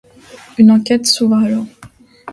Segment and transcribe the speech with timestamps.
[0.57, 1.67] Une enquête s’ouvre alors.